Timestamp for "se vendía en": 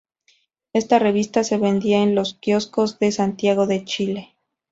1.43-2.15